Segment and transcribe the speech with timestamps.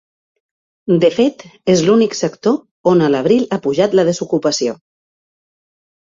[1.01, 1.43] De fet,
[1.73, 2.57] és l’únic “sector”
[2.91, 4.73] on a l’abril ha pujat la desocupació.